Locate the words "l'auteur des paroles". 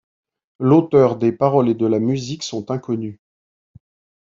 0.59-1.69